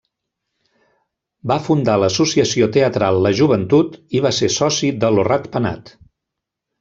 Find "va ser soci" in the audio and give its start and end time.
4.27-4.91